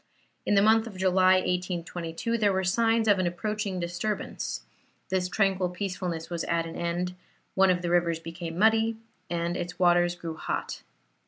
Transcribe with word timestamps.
In 0.47 0.55
the 0.55 0.63
month 0.63 0.87
of 0.87 0.97
July, 0.97 1.35
1822, 1.35 2.35
there 2.39 2.51
were 2.51 2.63
signs 2.63 3.07
of 3.07 3.19
an 3.19 3.27
approaching 3.27 3.79
disturbance; 3.79 4.61
this 5.09 5.29
tranquil 5.29 5.69
peacefulness 5.69 6.27
was 6.27 6.43
at 6.45 6.65
an 6.65 6.75
end; 6.75 7.13
one 7.53 7.69
of 7.69 7.83
the 7.83 7.91
rivers 7.91 8.17
became 8.17 8.57
muddy, 8.57 8.97
and 9.29 9.55
its 9.55 9.77
waters 9.77 10.15
grew 10.15 10.35
hot. 10.35 10.81